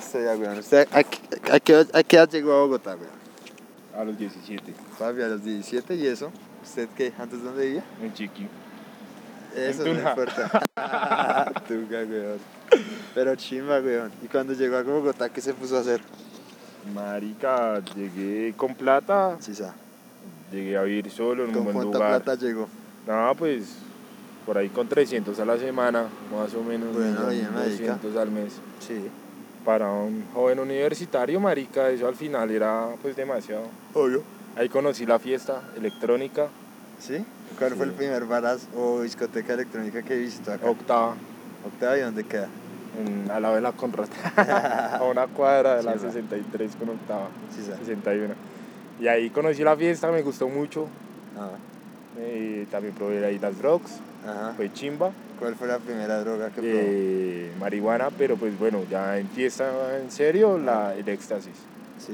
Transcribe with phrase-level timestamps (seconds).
[0.00, 0.58] historia, weón.
[0.58, 1.18] ¿Usted a, qué-
[1.52, 3.20] a qué, a qué edad llegó a Bogotá, weón?
[3.96, 6.30] A los 17, Papi, a los 17 y eso.
[6.62, 7.12] ¿Usted qué?
[7.18, 7.84] ¿Antes dónde vivía?
[8.02, 8.46] en Chiqui.
[9.56, 10.48] Eso no importa.
[11.68, 12.38] Tunja, weón.
[13.14, 14.10] Pero chimba, weón.
[14.22, 16.00] ¿Y cuando llegó a Bogotá, qué se puso a hacer?
[16.94, 19.74] Marica, llegué con plata, Sí, sa.
[20.50, 22.22] llegué a vivir solo en un ¿Con buen cuánta lugar.
[22.22, 22.68] plata llegó?
[23.06, 23.64] No, pues
[24.46, 26.94] por ahí con 300 a la semana, más o menos.
[26.94, 27.92] Bueno, bien, marica.
[27.98, 28.52] 200 al mes.
[28.80, 29.08] Sí.
[29.64, 33.64] Para un joven universitario, marica, eso al final era pues demasiado.
[33.94, 34.22] Obvio.
[34.56, 36.48] Ahí conocí la fiesta electrónica,
[36.98, 37.24] ¿Sí?
[37.58, 37.96] ¿Cuál fue el Sí.
[37.98, 40.68] primer baraz o discoteca electrónica que visitó acá?
[40.68, 41.14] octava,
[41.66, 42.48] Octavio, ¿dónde queda?
[42.98, 43.92] en, a la vela con
[44.36, 46.12] a una cuadra de la Sí, va.
[46.12, 47.76] 63 con octava, Sí, sa.
[47.78, 48.34] 61.
[48.98, 50.88] Y ahí conocí la fiesta, me gustó mucho.
[51.36, 51.52] Ajá.
[52.18, 53.92] eh, también probé ahí las drugs,
[54.26, 54.52] Ajá.
[54.56, 55.12] fue chimba.
[55.40, 56.68] ¿Cuál fue la primera droga que probó?
[56.74, 61.54] eh, marihuana, pero pues bueno, ya en fiesta en serio, la, el éxtasis.
[61.98, 62.12] Sí.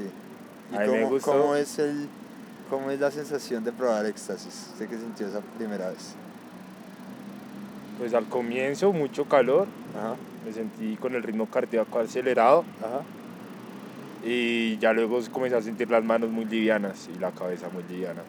[0.71, 1.31] ¿Y A mí me cómo, gustó.
[1.33, 2.07] cómo es el,
[2.69, 4.69] cómo es la sensación de probar éxtasis?
[4.73, 6.15] ¿Usted qué sintió esa primera vez?
[7.99, 9.67] Pues al comienzo mucho calor,
[9.97, 10.15] Ajá.
[10.45, 13.01] me sentí con el ritmo cardíaco acelerado Ajá.
[14.25, 18.21] y ya luego comencé a sentir las manos muy livianas y la cabeza muy liviana.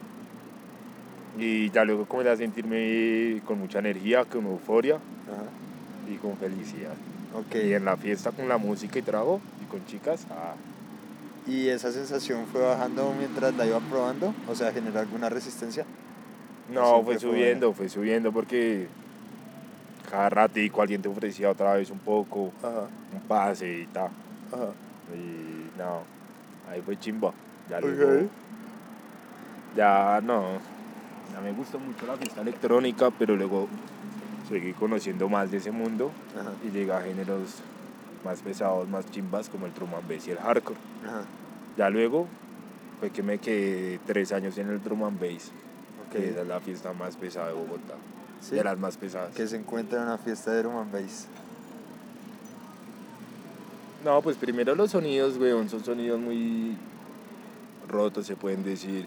[1.38, 6.12] Y ya luego comencé a sentirme con mucha energía, con euforia Ajá.
[6.12, 6.94] y con felicidad.
[7.54, 10.54] Y en la fiesta con la música y trago y con chicas, ah,
[11.46, 14.34] ¿Y esa sensación fue bajando mientras la iba probando?
[14.48, 15.84] O sea, ¿generó alguna resistencia?
[16.70, 18.86] no, fue subiendo, fue subiendo porque
[20.10, 22.88] cada ratico alguien te ofrecía otra vez un poco, Ajá.
[23.14, 24.10] un pase y tal.
[24.52, 24.68] Ajá.
[25.14, 26.02] Y no,
[26.70, 27.32] ahí fue chimba.
[27.70, 28.28] Ya luego,
[29.74, 30.58] ya no,
[31.38, 33.68] ya me gustó mucho la fiesta electrónica, pero luego
[34.48, 36.50] seguí conociendo más de ese mundo Ajá.
[36.66, 37.56] y llegué a géneros
[38.24, 40.78] más pesados, más chimbas como el drum and bass y el hardcore.
[41.06, 41.22] Ajá.
[41.76, 42.26] Ya luego
[42.98, 45.52] fue que me quedé tres años en el drum and bass,
[46.08, 46.12] Ok.
[46.16, 47.94] que era la fiesta más pesada de Bogotá,
[48.40, 48.56] Sí.
[48.56, 49.34] de las más pesadas.
[49.34, 51.26] Que se encuentra en una fiesta de drum and bass.
[54.04, 56.76] No, pues primero los sonidos, weón, son sonidos muy
[57.88, 59.06] rotos, se pueden decir.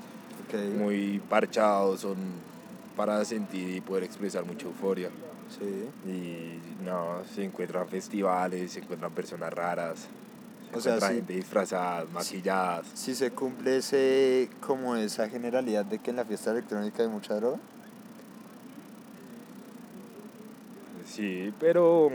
[0.57, 2.17] Muy parchados, son
[2.95, 5.09] para sentir y poder expresar mucha euforia.
[5.49, 6.09] Sí.
[6.09, 10.07] Y no, se encuentran festivales, se encuentran personas raras,
[10.71, 11.15] se O sea, encuentra sí.
[11.15, 12.85] gente disfrazada, maquilladas.
[12.93, 17.35] Si se cumple ese, como esa generalidad de que en la fiesta electrónica hay mucha
[17.35, 17.57] droga.
[21.05, 22.09] Sí, pero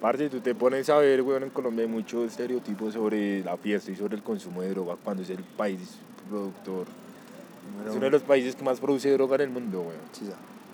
[0.00, 3.90] parte tú te pones a ver, weón, en Colombia hay mucho estereotipo sobre la fiesta
[3.90, 5.98] y sobre el consumo de droga cuando es el país
[6.28, 6.86] productor.
[7.72, 10.00] Número Es uno de los países que más produce droga en el mundo, weón.
[10.12, 10.26] Sí,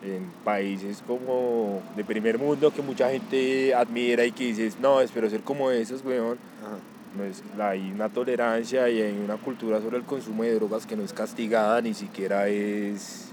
[0.02, 5.28] en países como de primer mundo que mucha gente admira y que dices, no, espero
[5.28, 6.38] ser como esos, weón.
[6.64, 6.76] Ajá.
[7.16, 10.94] No es, hay una tolerancia y hay una cultura sobre el consumo de drogas que
[10.94, 13.24] no es castigada, ni siquiera es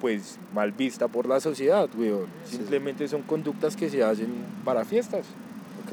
[0.00, 2.26] pues mal vista por la sociedad, weón.
[2.46, 2.56] Sí.
[2.56, 4.32] Simplemente son conductas que se hacen
[4.64, 5.26] para fiestas.
[5.86, 5.92] Ok.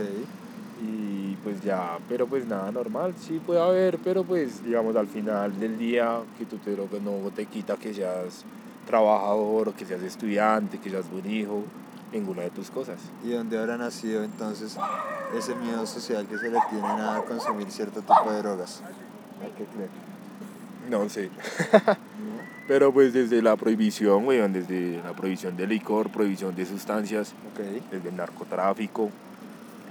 [0.82, 5.60] Y pues ya, pero pues nada, normal, sí puede haber, pero pues digamos al final
[5.60, 8.46] del día que tú te drogas no te quita que seas
[8.90, 11.64] trabajador que seas estudiante, que seas buen hijo,
[12.12, 12.98] ninguna de tus cosas.
[13.24, 14.78] ¿Y dónde habrá nacido entonces
[15.38, 18.82] ese miedo social que se le tiene a consumir cierto tipo de drogas?
[18.82, 19.88] ¿A qué cree?
[20.90, 21.30] No sé.
[22.68, 27.34] Pero pues desde la prohibición, weón, desde la prohibición de licor, prohibición de sustancias,
[27.92, 29.12] desde el narcotráfico,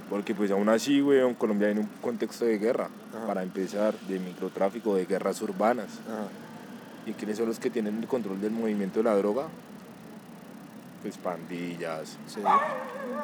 [0.09, 3.27] porque pues aún así, weón, Colombia en un contexto de guerra, Ajá.
[3.27, 5.87] para empezar, de microtráfico, de guerras urbanas.
[6.07, 6.27] Ajá.
[7.05, 9.47] ¿Y quiénes son los que tienen el control del movimiento de la droga?
[11.01, 12.41] Pues pandillas, Sí.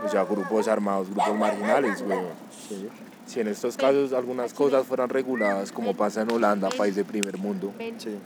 [0.06, 2.26] o sea, grupos armados, grupos marginales, weón.
[2.70, 2.88] Sí.
[3.26, 7.38] Si en estos casos algunas cosas fueran reguladas, como pasa en Holanda, país de primer
[7.38, 8.20] mundo, Sí.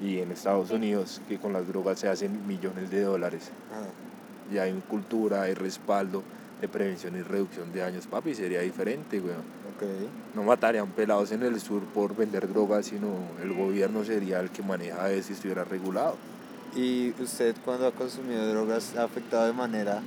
[0.00, 3.86] y en Estados Unidos, que con las drogas se hacen millones de dólares, Ajá.
[4.52, 6.22] y hay cultura, hay respaldo
[6.62, 9.40] de prevención y reducción de daños, papi, sería diferente, weón.
[9.74, 9.82] Ok.
[10.36, 13.08] No matarían pelados en el sur por vender drogas, sino
[13.42, 16.14] el gobierno sería el que maneja eso si estuviera regulado.
[16.76, 20.02] ¿Y usted cuando ha consumido drogas ha afectado de manera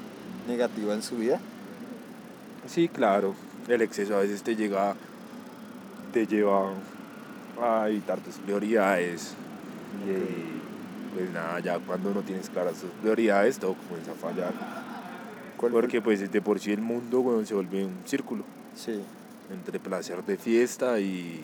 [0.47, 1.41] negativa en su vida?
[2.67, 3.35] Sí, claro.
[3.67, 4.95] El exceso a veces te llega,
[6.13, 6.71] te lleva
[7.61, 9.33] a evitar tus prioridades.
[10.07, 14.84] Y pues nada, ya cuando no tienes claras tus prioridades, todo comienza a fallar.
[15.65, 18.43] ¿Cuál fue- Porque pues de por sí el mundo se vuelve un círculo
[18.75, 19.01] Sí.
[19.51, 21.41] entre placer de fiesta y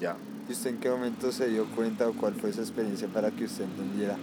[0.00, 0.16] ya.
[0.48, 3.44] ¿Y usted en qué momento se dio cuenta o cuál fue esa experiencia para que
[3.44, 4.16] usted entendiera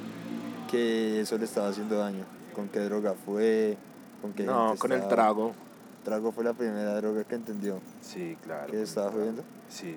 [0.71, 2.23] que eso le estaba haciendo daño?
[2.53, 3.77] ¿Con qué droga fue?
[4.21, 5.53] ¿Con qué No, con el trago.
[6.03, 8.71] trago fue la primera droga que entendió Sí, claro.
[8.71, 9.43] que el estaba jodiendo.
[9.69, 9.95] Sí.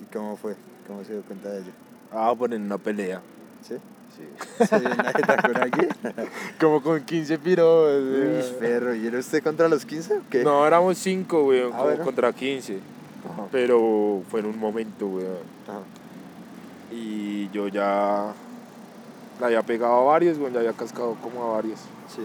[0.00, 0.54] ¿Y cómo fue?
[0.86, 1.72] ¿Cómo se dio cuenta de ello?
[2.12, 3.20] Ah, poner una pelea.
[3.66, 3.74] ¿Sí?
[4.16, 4.66] Sí.
[4.66, 5.10] ¿Se dio una
[5.62, 5.88] alguien?
[6.60, 8.02] Como con 15 piros.
[8.02, 10.44] Uy, perro, ¿y era usted contra los 15 o qué?
[10.44, 12.04] No, éramos 5, weón, Ah, bueno.
[12.04, 12.78] contra 15.
[13.32, 13.46] Ajá.
[13.50, 15.38] Pero fue en un momento, weón.
[15.66, 15.80] Ajá.
[16.90, 18.32] Y yo ya
[19.40, 21.80] le había pegado a varios, weón, ya había cascado como a varios.
[22.14, 22.22] Sí.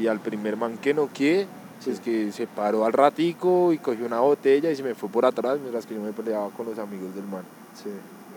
[0.00, 1.46] Y al primer man que noqué,
[1.82, 2.02] pues Sí.
[2.02, 5.58] que se paró al ratico y cogió una botella y se me fue por atrás
[5.58, 7.42] mientras que yo me peleaba con los amigos del man.
[7.74, 7.88] Sí.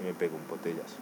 [0.01, 0.95] Y me pegó un botellazo.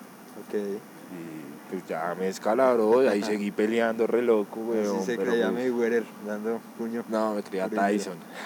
[0.47, 0.55] Ok.
[0.55, 4.97] Y pues ya me escalabró y ahí seguí peleando re loco, weón.
[4.97, 7.03] Así se pero, creía pues, Mayweather dando puño.
[7.07, 8.15] No, me creía Tyson.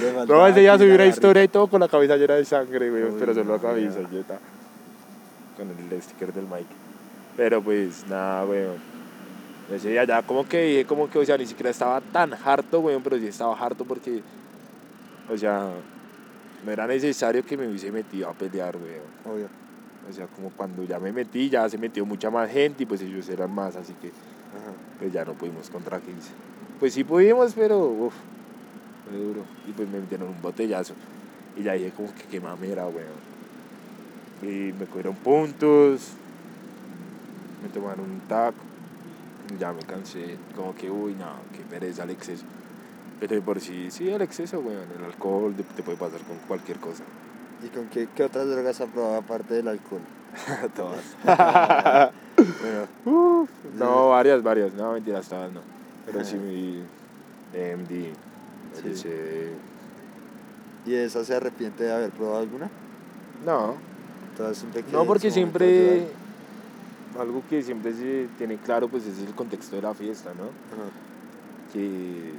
[0.00, 2.44] Le No, ese día aquí subí una historia y todo con la cabeza llena de
[2.44, 4.10] sangre, weón, pero solo la cabeza, weón.
[4.12, 4.38] yo ta-
[5.56, 6.72] con el sticker del Mike.
[7.36, 8.76] Pero pues nada, weón.
[9.72, 12.80] Ese día ya como que dije, como que, o sea, ni siquiera estaba tan harto,
[12.80, 14.22] weón, pero sí estaba harto porque,
[15.32, 15.68] o sea,
[16.64, 19.34] no era necesario que me hubiese metido a pelear, weón.
[19.36, 19.59] Obvio.
[20.10, 23.00] O sea, como cuando ya me metí, ya se metió mucha más gente y pues
[23.00, 24.10] ellos eran más, así que
[24.98, 26.30] pues ya no pudimos contra 15.
[26.78, 28.14] Pues sí pudimos, pero uff,
[29.08, 29.42] fue duro.
[29.68, 30.94] Y pues me metieron un botellazo.
[31.56, 33.30] Y ya dije como que qué mamera, weón.
[34.42, 36.12] Y me cogieron puntos,
[37.62, 38.54] me tomaron un tac,
[39.54, 40.36] y ya me cansé.
[40.56, 42.44] Como que, uy, no, qué pereza el exceso.
[43.20, 44.86] Pero por sí, sí, el exceso, weón.
[44.98, 47.04] El alcohol te puede pasar con cualquier cosa.
[47.64, 50.00] ¿Y con qué, qué otras drogas ha probado aparte del alcohol?
[50.76, 52.12] Todas.
[53.04, 53.46] Bueno,
[53.78, 54.72] no, varias, varias.
[54.72, 55.60] No, mentiras, todas no.
[56.06, 56.82] Pero sí mi
[57.52, 58.14] MD,
[58.94, 59.10] Sí.
[60.86, 62.70] ¿y de esa se arrepiente de haber probado alguna?
[63.44, 63.74] No,
[64.36, 66.08] Todas no porque siempre,
[67.18, 70.44] algo que siempre se tiene claro pues es el contexto de la fiesta, ¿no?
[70.44, 70.90] Ajá.
[71.72, 72.32] Que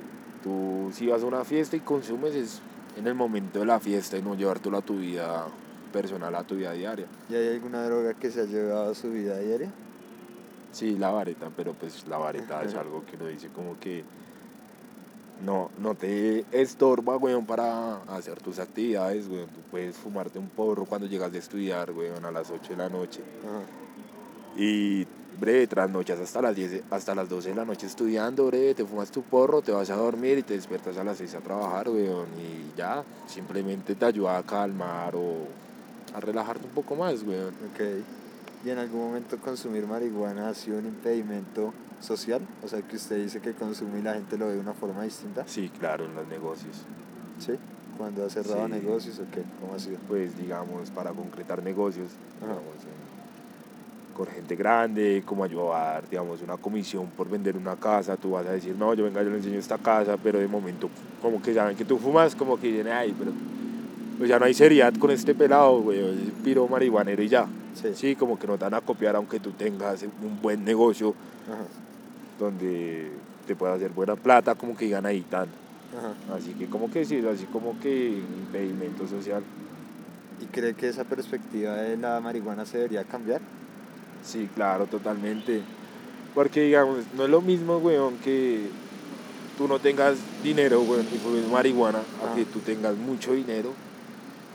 [0.43, 2.61] tú si vas a una fiesta y consumes es
[2.97, 5.47] en el momento de la fiesta y no llevártelo a tu vida
[5.91, 7.05] personal, a tu vida diaria.
[7.29, 9.71] ¿Y hay alguna droga que se ha llevado a su vida diaria?
[10.71, 14.03] Sí, la vareta, pero pues la vareta es algo que uno dice como que
[15.45, 19.47] no, no te estorba, weón, para hacer tus actividades, weón.
[19.47, 22.89] Tú puedes fumarte un porro cuando llegas de estudiar, weón, a las 8 de la
[22.89, 23.21] noche.
[23.43, 24.61] Ajá.
[24.61, 25.05] Y,
[25.41, 29.09] breve, trasnochas hasta las 10, hasta las 12 de la noche estudiando, breve, te fumas
[29.09, 32.27] tu porro, te vas a dormir y te despiertas a las 6 a trabajar, weón.
[32.39, 35.47] Y ya, simplemente te ayuda a calmar o
[36.13, 37.49] a relajarte un poco más, weón.
[37.73, 37.81] Ok.
[38.63, 42.41] ¿Y en algún momento consumir marihuana ha sido un impedimento social?
[42.63, 45.01] O sea, que usted dice que consume y la gente lo ve de una forma
[45.03, 45.43] distinta.
[45.47, 46.83] Sí, claro, en los negocios.
[47.39, 47.53] ¿Sí?
[47.97, 48.71] Cuando ha cerrado Sí.
[48.73, 49.41] negocios o qué?
[49.59, 49.97] ¿Cómo ha sido?
[50.07, 52.51] pues digamos, para concretar negocios, Ajá.
[52.51, 53.10] digamos, en-
[54.21, 58.51] con gente grande, como ayudar, digamos, una comisión por vender una casa, tú vas a
[58.51, 60.91] decir, no, yo venga, yo le enseño esta casa, pero de momento,
[61.23, 63.31] como que saben que tú fumas, como que dicen, ay, pero
[64.19, 67.47] pues ya no hay seriedad con este pelado, güey, es piro marihuanero y ya.
[67.73, 67.93] Sí.
[67.95, 71.15] Sí, como que no te van a copiar aunque tú tengas un buen negocio
[71.47, 71.63] Ajá.
[72.37, 73.09] donde
[73.47, 75.47] te pueda hacer buena plata, como que digan ahí tan.
[75.97, 76.35] Ajá.
[76.37, 79.41] Así que como que sí, así como que impedimento social.
[80.39, 83.41] ¿Y cree que esa perspectiva de la marihuana se debería cambiar?
[84.23, 85.61] Sí, claro, totalmente.
[86.35, 88.67] Porque, digamos, no es lo mismo, weón, que
[89.57, 92.31] tú no tengas dinero, weón, y fumes marihuana, Ajá.
[92.31, 93.71] a que tú tengas mucho dinero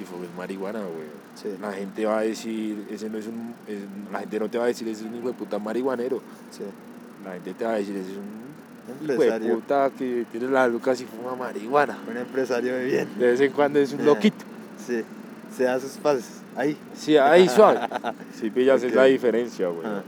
[0.00, 1.17] y fumes marihuana, weón.
[1.35, 1.49] Sí.
[1.61, 4.64] La gente va a decir, ese no es un, es- la gente no te va
[4.64, 6.23] a decir, ese es un hijo de puta marihuanero.
[6.50, 6.62] Sí.
[7.25, 8.25] La gente te va a decir, ese es un
[9.05, 9.55] hijo de Empresario.
[9.57, 11.99] puta que tiene la lucas y fuma marihuana.
[12.11, 13.09] Un empresario de bien.
[13.19, 14.45] De vez en cuando es un loquito.
[14.87, 15.02] Sí.
[15.55, 16.40] Se da sus pases.
[16.57, 16.77] Ahí.
[16.95, 17.81] Sí, ahí suave.
[18.35, 19.09] Sí, pillas, es la Ok.
[19.09, 19.87] diferencia, weón.
[19.87, 20.03] Ajá.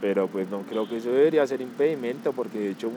[0.00, 2.90] Pero pues no creo que eso debería ser impedimento porque de hecho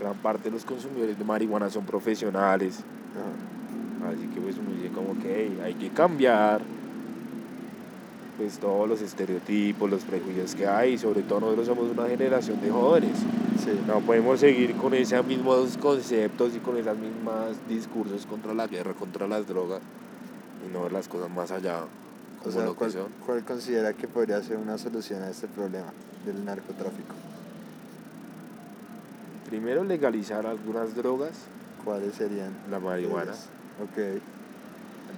[0.00, 2.80] gran parte de los consumidores de marihuana son profesionales.
[3.14, 4.10] Ajá.
[4.12, 6.60] Así que pues uno dice como que "Hey, hay que cambiar
[8.36, 12.70] pues todos los estereotipos, los prejuicios que hay, sobre todo nosotros somos una generación de
[12.70, 13.16] jóvenes.
[13.64, 13.70] Sí.
[13.86, 18.92] No podemos seguir con esos mismos conceptos y con esos mismos discursos contra la guerra,
[18.94, 19.80] contra las drogas
[20.68, 21.80] y no ver las cosas más allá
[22.40, 23.06] O como sea, lo que ¿cuál, son.
[23.26, 25.92] cuál considera que podría ser una solución a este problema
[26.24, 27.14] del narcotráfico?
[29.48, 31.32] Primero legalizar algunas drogas,
[31.84, 32.50] ¿Cuáles serían?
[32.70, 33.24] la marihuana.
[33.32, 33.46] ellas?
[33.82, 34.20] Ok.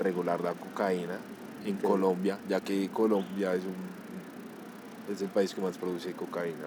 [0.01, 1.17] regular la cocaína
[1.65, 1.77] en.
[1.77, 3.97] Colombia, ya que Colombia es un
[5.15, 6.67] es el país que más produce cocaína.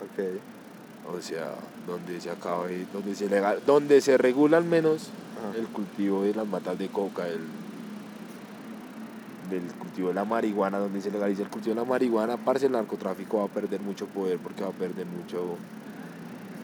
[0.00, 1.14] Ok.
[1.14, 1.50] o sea,
[1.86, 5.58] donde se acabe, donde se legal, donde se regula al menos Ajá.
[5.58, 7.40] el cultivo de las matas de coca, el
[9.50, 12.72] del cultivo de la marihuana, donde se legaliza el cultivo de la marihuana, parce el
[12.72, 15.56] narcotráfico va a perder mucho poder porque va a perder mucho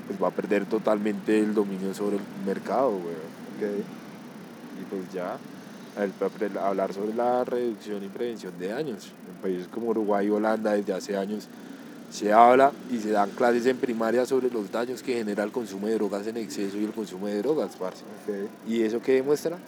[0.07, 3.31] pues va a perder totalmente el dominio sobre el mercado, weón.
[3.57, 3.85] Ok.
[4.81, 5.37] Y pues ya,
[6.03, 9.13] el- hablar sobre la reducción y prevención de daños.
[9.29, 11.47] En países como Uruguay y Holanda desde hace años
[12.11, 15.87] se habla y se dan clases en primaria sobre los daños que genera el consumo
[15.87, 18.03] de drogas en exceso y el consumo de drogas, parce.
[18.03, 18.49] Ok.
[18.69, 19.59] ¿Y eso qué demuestra?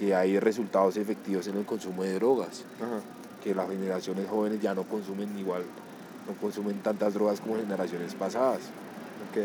[0.00, 3.00] Que hay resultados efectivos en el consumo de drogas, Ajá.
[3.44, 5.62] que las generaciones jóvenes ya no consumen igual,
[6.26, 8.60] no consumen tantas drogas como generaciones pasadas.
[9.30, 9.42] Ok.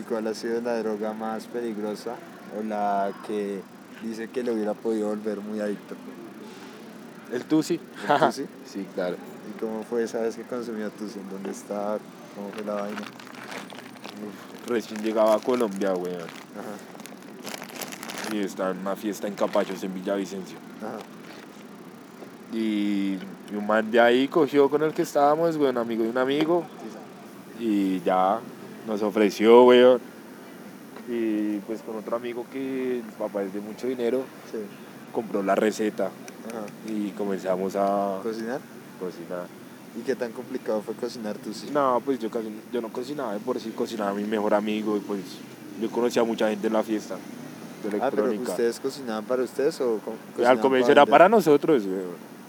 [0.00, 2.16] ¿Y cuál ha sido la droga más peligrosa
[2.58, 3.60] o la que
[4.02, 5.94] dice que le hubiera podido volver muy adicto?
[7.30, 7.78] ¿El Tusi?
[8.08, 8.46] ¿El Tusi?
[8.64, 9.16] sí, claro.
[9.48, 11.18] ¿Y cómo fue esa vez que consumió Tusi?
[11.18, 11.98] ¿En dónde estaba?
[12.34, 13.02] ¿Cómo fue la vaina?
[14.66, 16.22] Recién llegaba a Colombia, weón.
[16.22, 16.95] Ajá.
[18.32, 20.58] Y estaba en una fiesta en Capachos, en Villavicencio.
[20.82, 20.98] Ajá.
[22.52, 23.14] Y,
[23.52, 26.64] y un man de ahí cogió con el que estábamos, weón, amigo de un amigo.
[27.60, 28.40] Y ya
[28.86, 30.00] nos ofreció, weón.
[31.08, 34.58] Y pues con otro amigo que el papá es de mucho dinero, Sí.
[35.12, 36.66] compró la receta Ajá.
[36.92, 38.60] y comenzamos a ¿Cocinar?
[38.98, 39.46] cocinar.
[39.96, 41.70] ¿Y qué tan complicado fue cocinar Tusi?
[41.70, 45.00] No, pues yo casi yo no cocinaba, de por sí cocinaba mi mejor amigo y
[45.00, 45.20] pues
[45.80, 47.16] yo conocía a mucha gente en la fiesta
[47.90, 48.30] de Ah, pero.
[48.30, 50.00] ¿ustedes cocinaban para ustedes o
[50.46, 51.82] al comienzo era para nosotros.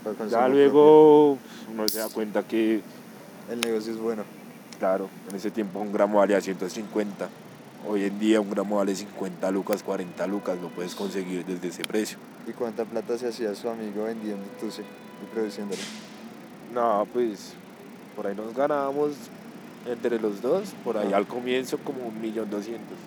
[0.03, 1.37] Para consumo Ya luego
[1.71, 2.81] uno se da cuenta que?
[3.51, 4.23] El negocio es bueno.
[4.79, 7.29] claro, en ese tiempo un gramo valía 150.
[7.89, 11.83] Hoy en día un gramo vale 50 lucas, 40 lucas, lo puedes conseguir desde ese
[11.83, 12.17] precio.
[12.45, 15.81] ¿Y cuánta plata se hacía su amigo vendiendo Tusi y produciéndolo?
[16.73, 17.53] No, pues
[18.15, 19.11] por ahí nos ganábamos
[19.85, 21.17] entre los dos, por ahí Ah.
[21.17, 22.97] al comienzo como un millón doscientos.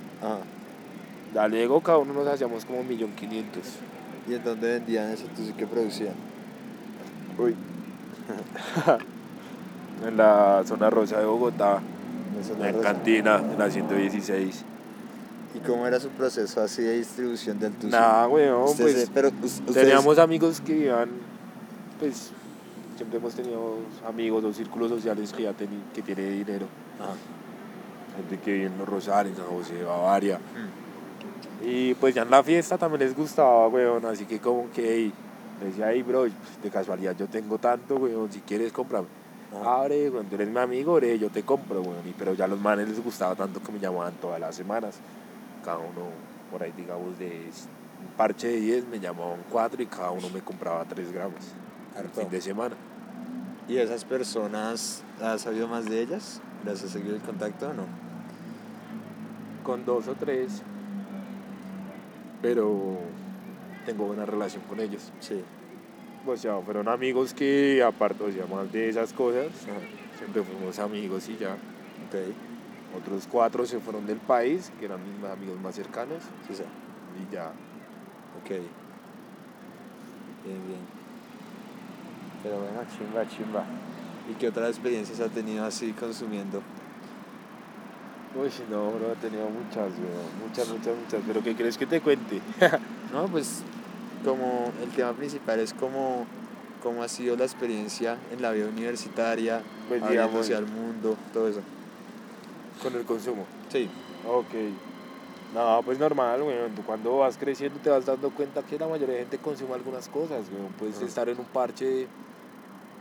[1.31, 1.35] Ajá.
[1.35, 3.65] Ya luego cada uno nos hacíamos como un millón quinientos.
[4.29, 6.15] ¿Y en dónde vendían ese Tusi que producían?
[7.39, 7.55] Uy.
[10.07, 11.81] en la zona rosa de Bogotá,
[12.41, 14.65] Eso en cantina, en la 116.
[15.55, 17.89] ¿Y cómo era su proceso así de distribución del Tusi?
[17.93, 21.09] Nada, weón, pues pero ustedes- teníamos amigos que iban,
[21.99, 22.31] pues
[22.97, 26.67] siempre hemos tenido amigos o círculos sociales que ya teni- que tiene dinero.
[27.01, 27.13] Ajá.
[28.17, 30.39] Gente que vive en Los Rosales, en San José de Bavaria.
[30.39, 30.90] Mm.
[31.63, 35.13] Y pues ya en la fiesta también les gustaba, weón, así que como que ey,
[35.61, 39.07] le decía, hey, bro, pues, de casualidad yo tengo tanto, weón, si quieres cómprame.
[39.53, 39.81] Ajá.
[39.81, 42.07] Abre, cuando eres mi amigo, bre, yo te compro, weón.
[42.07, 44.97] Y, pero ya a los manes les gustaba tanto que me llamaban todas las semanas.
[45.65, 46.09] Cada uno,
[46.51, 47.51] por ahí digamos, de
[48.01, 51.41] un parche de 10 me llamaban 4 y cada uno me compraba 3 gramos
[51.97, 52.77] al fin de semana.
[53.69, 56.41] ¿Y esas personas, has sabido más de ellas?
[56.65, 57.85] ¿Las has seguido el contacto o no?
[59.63, 60.63] Con dos o tres,
[62.43, 62.99] pero
[63.87, 65.13] tengo buena relación con ellos.
[65.21, 65.43] Sí.
[66.27, 69.79] O sea, fueron amigos que, aparte, o sea, más de esas cosas, Ajá.
[70.19, 71.53] siempre fuimos amigos y ya.
[71.55, 72.17] Ok.
[72.99, 76.63] Otros cuatro se fueron del país, que eran mis amigos más cercanos, Sí, sí.
[77.23, 77.47] y ya.
[78.43, 78.49] Ok.
[80.45, 80.81] Bien, bien.
[82.43, 83.65] Pero bueno, chimba, chimba.
[84.31, 86.63] ¿Y qué otras experiencias ha tenido así consumiendo?
[88.35, 90.47] Uy, no, bro, he tenido muchas, weón.
[90.49, 91.21] Muchas, muchas, muchas.
[91.27, 92.41] ¿Pero qué crees que te cuente?
[93.13, 93.63] No, pues
[94.25, 96.27] como el tema principal es cómo,
[96.81, 101.61] cómo ha sido la experiencia en la vida universitaria, Pues, digamos- al mundo, todo eso.
[102.81, 103.47] Con el consumo.
[103.69, 103.91] Sí.
[104.29, 104.55] Ok.
[105.55, 106.73] No, pues normal, weón.
[106.77, 110.09] Tú cuando vas creciendo te vas dando cuenta que la mayoría de gente consume algunas
[110.09, 110.73] cosas, weón.
[110.79, 112.07] Puedes estar en un parche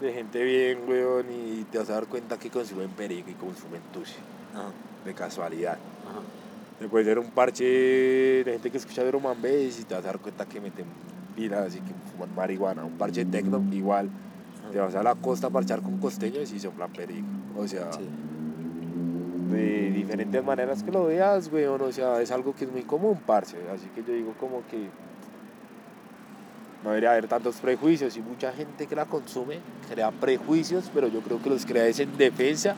[0.01, 3.81] de gente bien, weón, y te vas a dar cuenta que consumen perico y consumen
[3.93, 4.15] tusi.
[4.55, 4.71] Ajá.
[5.05, 5.77] De casualidad.
[6.07, 6.87] Ajá.
[6.89, 10.07] Puede ser un parche de gente que escucha Drum and Bass y te vas a
[10.07, 10.85] dar cuenta que meten
[11.35, 12.85] pilas y que fuman marihuana.
[12.85, 14.09] Un parche de tecno, igual.
[14.71, 17.25] Te vas a la costa a parchar con costeños y soplan perico.
[17.57, 18.07] O sea, Sí.
[19.51, 21.81] de diferentes maneras que lo veas, weón.
[21.81, 23.57] O sea, es algo que es muy común, parce.
[23.73, 24.87] Así que yo digo como que
[26.83, 29.59] no debería haber tantos prejuicios y mucha gente que la consume
[29.91, 32.75] crea prejuicios, pero yo creo que los crea es en defensa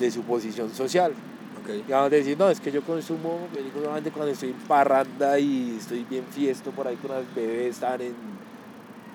[0.00, 1.12] de su posición social.
[1.66, 1.88] Ok.
[1.88, 5.38] Y vamos a decir, no, es que yo consumo perico solamente cuando estoy en parranda
[5.38, 8.14] y estoy bien fiesto por ahí con las bebés, están en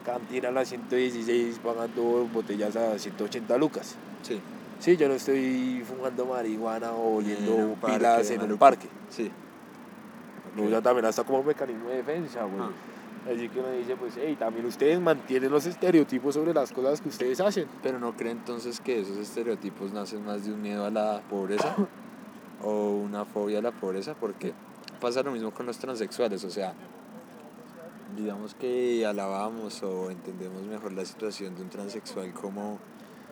[0.05, 3.96] cantina a las 116 pagando botellas a 180 lucas.
[4.22, 4.39] Sí.
[4.79, 8.88] Sí, yo no estoy fumando marihuana o oliendo parque, pilas en un parque.
[9.10, 9.31] Sí.
[10.58, 12.62] Lo usan también hasta como mecanismo de defensa, güey.
[12.62, 12.72] Ah.
[13.31, 17.10] Así que uno dice, pues, hey, también ustedes mantienen los estereotipos sobre las cosas que
[17.10, 17.67] ustedes hacen.
[17.84, 21.75] Pero no cree entonces que esos estereotipos nacen más de un miedo a la pobreza
[22.63, 24.53] o una fobia a la pobreza, porque
[25.00, 26.74] pasa lo mismo con los transexuales, o sea,
[28.18, 32.77] digamos que alabamos o entendemos mejor la situación de un transexual como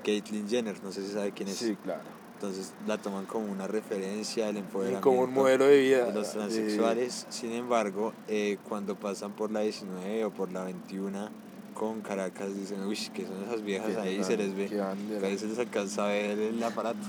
[0.04, 1.58] Caitlyn Jenner, no sé si sabe quién es.
[1.58, 2.02] Sí, claro.
[2.36, 6.06] Entonces la toman como una referencia del Y empoderamiento como un modelo de vida.
[6.06, 7.26] de los transexuales.
[7.30, 11.30] Sin embargo, eh, cuando pasan por la 19 o por la 21
[11.74, 14.68] con Caracas, dicen, uy, que son esas viejas ahí, van- se les ve.
[14.68, 17.00] que ahí se les alcanza a ver el aparato.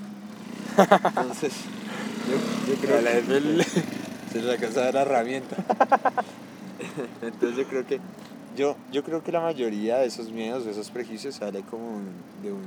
[1.06, 1.52] Entonces,
[2.80, 3.62] creo a la que FL.
[4.32, 5.56] se les alcanza a la herramienta.
[7.22, 8.00] Entonces yo creo que
[8.56, 12.10] yo, yo creo que la mayoría de esos miedos, de esos prejuicios sale como un-
[12.42, 12.62] de, un,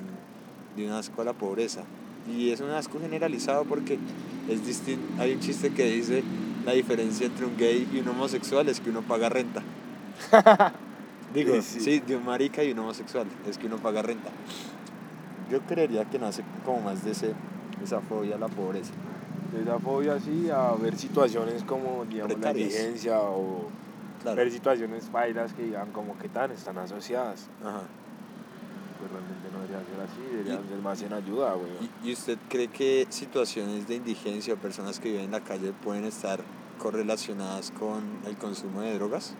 [0.77, 1.82] de un asco a la pobreza.
[2.32, 4.00] Y es un asco generalizado porque
[4.50, 5.22] es distinto.
[5.22, 6.24] Hay un chiste que dice
[6.65, 9.62] la diferencia entre un gay y un homosexual es que uno paga renta.
[11.34, 12.00] Digo, Sí, sí, sí.
[12.00, 14.29] de un marica y un homosexual es que uno paga renta.
[15.51, 17.34] Yo creería que nace como más de ese,
[17.84, 18.91] esa fobia a la pobreza.
[19.62, 22.69] Esa fobia sí a ver situaciones como, digamos, la Precarias.
[22.74, 23.69] indigencia o
[24.22, 24.38] Claro.
[24.38, 27.45] ver situaciones bailas que digan como que tan están asociadas.
[27.62, 27.81] Ajá.
[29.00, 31.69] Pues realmente no debería ser así, deberían ser más en ayuda, güey.
[32.03, 35.74] ¿Y, y usted cree que situaciones de indigencia o personas que viven en la calle
[35.83, 36.39] pueden estar
[36.79, 39.36] correlacionadas con el consumo de drogas?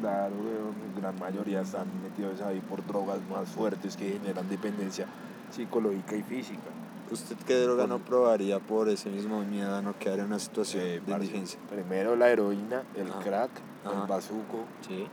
[0.00, 5.06] Claro, güey, gran mayoría están metidos ahí por drogas más fuertes que generan dependencia
[5.52, 6.70] psicológica y física.
[7.10, 10.82] ¿Usted qué droga no probaría por ese mismo miedo a no quedar en una situación
[10.84, 11.58] Eh, de indigencia?
[11.70, 13.18] Primero la heroína, el Ajá.
[13.20, 13.50] crack,
[13.84, 14.02] Ajá.
[14.02, 15.06] el bazuco, Sí.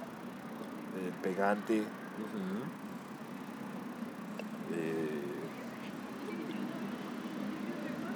[1.05, 1.83] el pegante,
[4.71, 5.21] eh,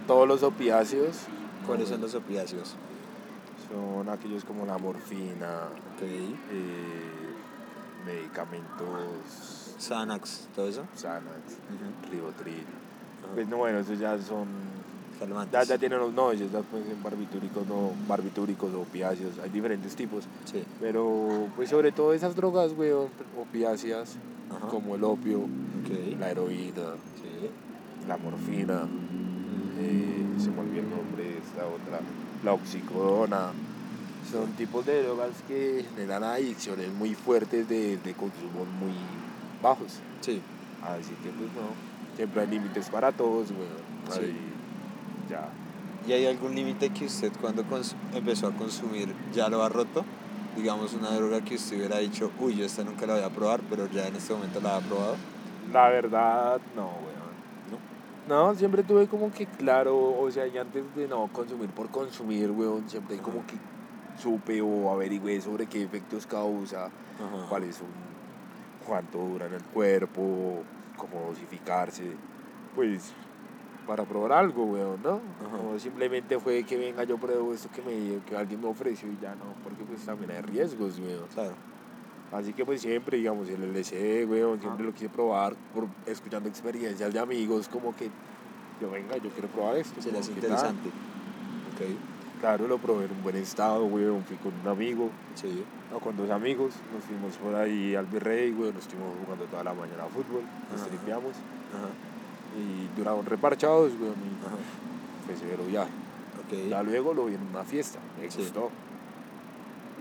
[0.07, 1.17] todos los opiáceos.
[1.65, 2.75] ¿Cuáles son los opiáceos?
[3.71, 5.67] Son aquellos como la morfina,
[6.01, 6.35] eh,
[8.05, 10.83] medicamentos, Xanax, todo eso.
[10.95, 12.11] Xanax, Ujú.
[12.11, 12.65] Ribotril.
[13.33, 14.47] Pues no, bueno, esos ya son
[15.19, 15.51] Calmantes.
[15.51, 20.23] Ya, ya tienen los, no, ya pueden ser barbitúricos, no, barbitúricos, opiáceos, hay diferentes tipos.
[20.45, 20.63] Sí.
[20.79, 23.09] Pero, pues sobre todo esas drogas, weón,
[23.39, 24.15] opiáceas,
[24.49, 24.67] Ajá.
[24.67, 25.41] como el opio,
[26.19, 27.49] la heroína, Sí.
[28.07, 28.87] la morfina,
[29.79, 31.99] eh, se me olvidó el nombre de esta otra,
[32.43, 33.51] la oxicodona.
[34.31, 38.93] Son tipos de drogas que generan adicciones muy fuertes de, de consumo muy
[39.61, 39.99] bajos.
[40.21, 40.41] Sí.
[40.83, 41.88] Así que, pues no,
[42.19, 44.11] siempre hay límites para todos, weón.
[44.11, 44.19] Sí.
[44.19, 44.35] Ahí,
[45.29, 45.47] ya.
[46.05, 47.63] ¿Y hay algún límite que usted cuando
[48.13, 50.03] empezó a consumir ya lo ha roto?
[50.57, 53.61] Digamos una droga que usted hubiera dicho, uy, yo esta nunca la voy a probar,
[53.69, 55.15] pero ya en este momento la ha probado.
[55.71, 57.29] La verdad, no, weón.
[58.27, 62.51] No, siempre tuve como que claro, o sea, y antes de no consumir por consumir,
[62.51, 63.23] weón, siempre Ajá.
[63.23, 63.55] como que
[64.21, 67.47] supe o averigüé sobre qué efectos causa, Ajá.
[67.47, 67.87] cuáles son,
[68.85, 70.63] cuánto dura en el cuerpo,
[70.99, 72.03] cómo dosificarse,
[72.75, 73.13] pues
[73.87, 75.19] para probar algo, weón, ¿no?
[75.43, 75.63] Ajá.
[75.63, 79.17] No simplemente fue que venga yo pruebo esto que me que alguien me ofreció y
[79.19, 81.25] ya no, porque pues también hay riesgos, weón.
[81.33, 81.55] Claro.
[82.31, 87.11] Así que pues siempre, digamos, el LSD, weón, siempre lo quise probar por escuchando experiencias
[87.11, 88.11] de amigos, como que
[88.79, 89.99] yo venga, yo quiero probar esto.
[89.99, 90.51] Se le como, hace ¿qué tal?
[90.51, 90.89] interesante.
[91.73, 92.18] Ok.
[92.39, 95.61] Claro, lo probé en un buen estado, weón, fui con un amigo, Sí.
[95.91, 99.63] no, con dos amigos, nos fuimos por ahí al Virrey, weón, nos estuvimos jugando toda
[99.65, 100.89] la mañana a fútbol, nos Ajá.
[100.89, 101.89] tripeamos Ajá.
[102.57, 104.55] y duraron reparchados, weón, y Ajá.
[105.25, 105.91] fue severo viaje.
[106.69, 108.39] Ya luego lo vi en una fiesta, me Sí.
[108.39, 108.71] gustó.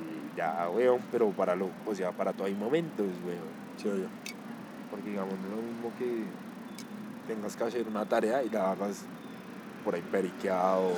[0.01, 3.59] Y ya, weón, pero para lo, o sea, para todo hay momentos, weón.
[3.77, 4.07] Sí, oye.
[4.92, 6.22] Porque digamos, no es lo mismo que
[7.35, 9.05] tengas que hacer una tarea y la hagas
[9.85, 10.91] por ahí periqueado.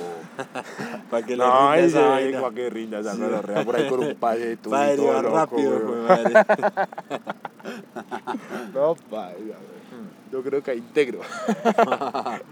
[1.09, 2.41] Para que le no, rinda esa vaina.
[2.41, 3.21] para que rinda esa Sí.
[3.21, 4.71] gonorrea por ahí con un pase de todo.
[4.71, 6.33] Padre, todo loco, rápido, güey, madre.
[8.73, 9.35] No, weón.
[10.31, 11.19] Yo creo que ahí integro.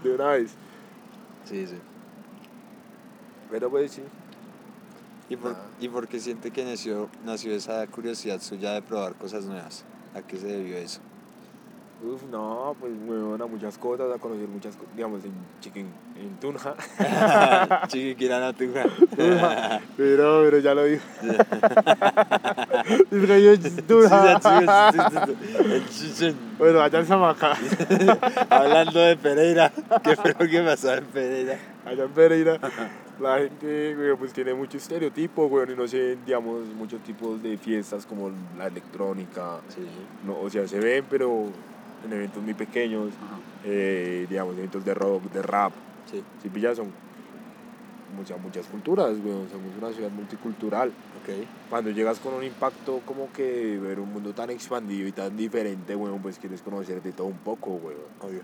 [0.04, 0.52] de una vez.
[1.44, 1.78] Sí, sí.
[3.50, 4.02] Pero pues sí.
[5.28, 5.56] ¿Y por.
[5.80, 9.84] ¿Y por qué siente que nació, nació esa curiosidad suya de probar cosas nuevas?
[10.14, 11.00] ¿A qué se debió eso?
[12.02, 14.96] Uf, no, pues weón, a muchas cosas, a conocer muchas cosas.
[14.96, 15.86] Digamos, en Chicken,
[16.18, 16.74] en Tunja.
[17.88, 18.84] Chiquiquira natuja.
[19.96, 21.04] pero, pero ya lo dijo.
[23.86, 24.40] Tunja.
[26.58, 27.52] Bueno, allá en Samaca.
[28.50, 29.70] Hablando de Pereira,
[30.02, 31.58] ¿qué fue lo que pasó en Pereira?
[31.84, 32.58] allá en Pereira,
[33.20, 37.56] la gente, güey, pues tiene mucho estereotipo, güey, y no sé, digamos, muchos tipos de
[37.58, 39.86] fiestas como la electrónica, Sí.
[40.26, 41.46] no, o sea, se ven, pero
[42.04, 43.10] en eventos muy pequeños,
[43.64, 45.72] eh, digamos, eventos de rock, de rap,
[46.10, 46.22] Sí.
[46.42, 46.88] si pillas, son
[48.16, 50.88] muchas, muchas culturas, güey, somos una ciudad multicultural.
[50.88, 51.46] Ok.
[51.68, 55.94] Cuando llegas con un impacto como que ver un mundo tan expandido y tan diferente,
[55.94, 58.40] güey, pues quieres conocer de todo un poco, güey, Obvio.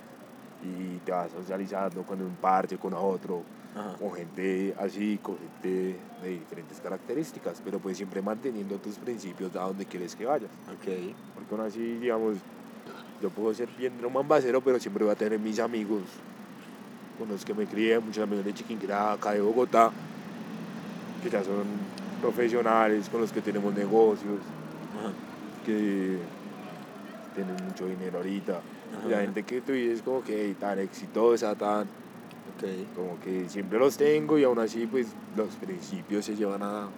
[0.63, 3.43] y te vas socializando con un parche, con otro,
[3.75, 3.97] Ajá.
[3.99, 9.61] con gente así, con gente de diferentes características, pero pues siempre manteniendo tus principios a
[9.63, 10.51] donde quieres que vayas.
[10.69, 11.15] Ok.
[11.35, 12.37] Porque aún así, digamos,
[13.23, 16.03] yo puedo ser bien romambacero, pero siempre voy a tener mis amigos
[17.19, 19.91] con los que me crié, muchos amigos de Chiquinquirá, acá de Bogotá,
[21.23, 21.65] que ya son
[22.21, 24.41] profesionales, con los que tenemos negocios,
[25.65, 26.19] que
[27.35, 28.61] tienen mucho dinero ahorita.
[29.07, 31.87] Y la gente que tú dices como que tan exitosa, tan,
[32.95, 36.89] como que siempre los tengo y aún así pues los principios se llevan a,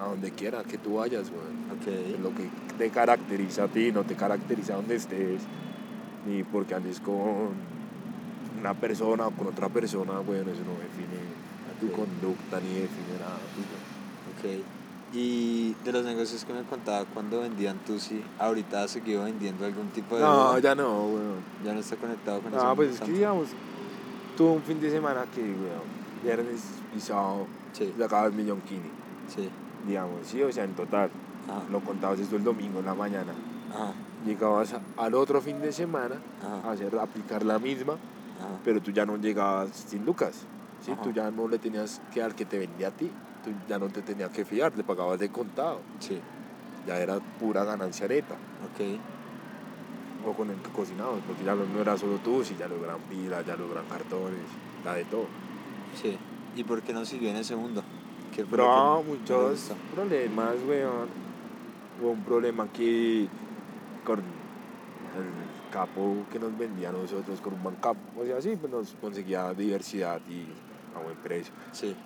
[0.00, 1.58] a donde quiera que tú vayas, weón.
[1.86, 2.20] Es Ok.
[2.22, 5.40] lo que te caracteriza a ti, no te caracteriza donde estés,
[6.26, 7.68] ni porque andes con
[8.60, 11.18] una persona o con otra persona, bueno, eso no define
[11.80, 11.92] tu Ok.
[11.92, 13.38] conducta ni define nada.
[13.38, 14.48] no.
[14.50, 14.62] Ok.
[15.14, 19.88] Y de los negocios que me contaba cuando vendían Tusi, ahorita ha seguido vendiendo algún
[19.88, 20.22] tipo de.
[20.22, 21.36] No, ya no, weón.
[21.64, 22.62] Ya no está conectado con eso.
[22.62, 23.48] No, pues es que digamos,
[24.36, 26.60] tuve un fin de semana que, weón, viernes
[26.96, 28.90] y sábado, Sí, sacabas millón kini,
[29.34, 29.48] sí.
[29.86, 31.10] Digamos, sí, o sea, en total,
[31.48, 31.62] Ajá.
[31.70, 33.32] lo contabas esto el domingo en la mañana.
[33.74, 33.92] Ajá.
[34.26, 36.72] Llegabas a- al otro fin de semana a Ajá.
[36.72, 37.94] hacer, aplicar la misma,
[38.64, 40.44] pero tú ya no llegabas sin lucas,
[40.84, 40.92] ¿sí?
[41.02, 43.10] Tú ya no le tenías que al que te vendía a ti,
[43.44, 46.20] tú ya no te tenías que fiar, le pagabas de contado, Sí.
[46.86, 48.34] ya era pura ganancia neta.
[48.34, 48.98] Ok.
[50.26, 52.98] O con el que cocinabas, porque ya no era solo tú, si ya lo eran
[53.08, 54.40] pilas, ya lo eran cartones,
[54.84, 55.26] ya de todo.
[56.00, 56.18] Sí.
[56.56, 57.82] ¿Y por qué no siguió en ese mundo?
[58.38, 61.08] ¿Qué fue Pero lo que no muchos problemas, weón.
[62.00, 63.28] Hubo un problema aquí
[64.04, 67.98] con el capo que nos vendía a nosotros con un buen capo.
[68.16, 70.44] O sea, sí, pues nos conseguía diversidad y
[70.96, 71.52] a buen precio.
[71.72, 71.96] Sí.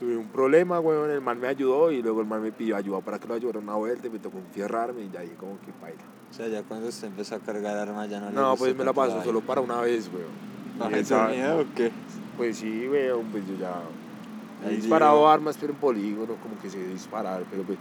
[0.00, 3.00] Tuve un problema, weón, el man me ayudó y luego el man me pidió ayuda
[3.00, 5.70] para que lo ayudara una vuelta y me tocó enfierrarme y ya ahí como que
[5.80, 6.02] baila.
[6.28, 8.82] O sea, ya cuando usted empezó a cargar armas ya no le No, pues me
[8.84, 10.26] la paso solo para una vez, weón.
[10.80, 10.96] vaina.
[10.96, 11.92] Y ¿Ay, esa- miedo o qué?
[12.36, 13.74] Pues sí, weón, pues yo ya
[14.66, 17.78] he disparado armas, pero en polígono, como que sé disparar, pero pues,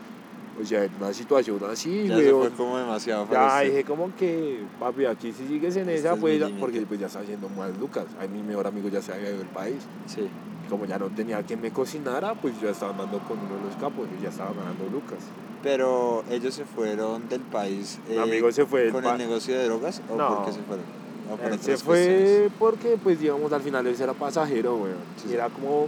[0.61, 3.65] o sea, en una situación así, Ya se fue como demasiado Ya usted.
[3.69, 6.99] dije como que, papi, aquí si sigues en Este esa, es pues, mi porque pues
[6.99, 8.05] ya está haciendo más Lucas.
[8.21, 9.77] A mi mejor amigo ya se había ido del país.
[10.05, 10.21] Sí.
[10.65, 13.61] Y como ya no tenía quien me cocinara, pues yo estaba andando con uno de
[13.67, 15.19] los capos y ya estaba ganando Lucas.
[15.63, 19.57] Pero ellos se fueron del país Mi eh, amigo se fue del con el negocio
[19.57, 20.35] de drogas o No.
[20.37, 20.85] por qué se fueron?
[21.29, 22.39] Él otras se cuestiones.
[22.39, 24.95] fue porque, pues, digamos, al final él era pasajero, weón.
[25.17, 25.33] Sí, Y sí.
[25.35, 25.87] Era como,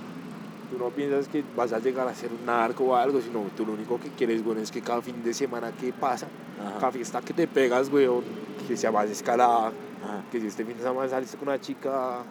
[0.72, 3.66] tú no piensas que vas a llegar a ser un narco o algo, sino tú
[3.66, 6.28] lo único que quieres, es que cada fin de semana que pasa,
[6.60, 8.24] Ajá, cada fiesta que te pegas, weón,
[8.68, 10.24] que sea más escalada, ajá.
[10.32, 12.24] que si este fin de semana saliste con una chica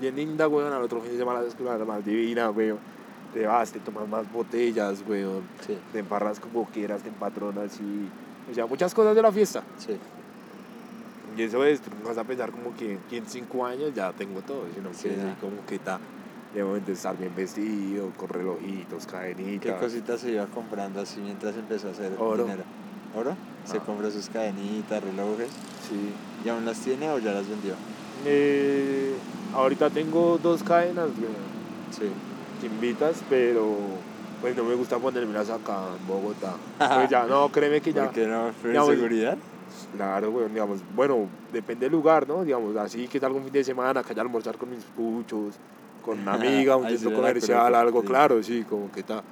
[0.00, 2.78] bien linda, weón, al otro fin de semana sales con una más divina, weón.
[3.34, 5.42] Te vas, te tomas más botellas, weón.
[5.66, 8.08] Sí, Te emparras como quieras, te empatronas y...
[8.50, 9.62] O sea, muchas cosas de la fiesta.
[9.78, 9.96] sí.
[11.36, 14.40] Y eso es, tú vas a pensar como que, que en cinco años ya tengo
[14.42, 15.98] todo, sino que Sí, ahí como que está
[16.54, 19.80] de momento estar bien vestido, con relojitos, ¿Qué cadenitas.
[19.80, 22.44] cositas se iba comprando así mientras empezó a hacer Oro.
[22.44, 22.62] dinero?
[23.16, 23.36] ¿Oro?
[23.64, 23.80] Se Ah.
[23.84, 25.48] compró sus cadenitas, relojes.
[25.88, 26.12] Sí.
[26.44, 27.74] ¿Y aún las tiene o ya las vendió?
[28.24, 29.14] Eh,
[29.54, 31.08] ahorita tengo dos cadenas.
[31.90, 32.08] Sí.
[32.60, 33.76] chimbitas, pero
[34.40, 36.54] pues no me gusta ponérmelas acá en Bogotá.
[36.78, 38.04] Pues ya, no, créeme que ya.
[38.04, 38.52] ¿Por qué no?
[38.62, 39.36] ¿Por digamos, seguridad?
[39.96, 42.44] Claro, weón, digamos, bueno, depende del lugar, ¿no?
[42.44, 45.54] Digamos, así que salgo un fin de semana, que haya a almorzar con mis puchos,
[46.04, 48.06] con una amiga, un centro comercial, algo sí.
[48.06, 49.22] claro, sí, como que está.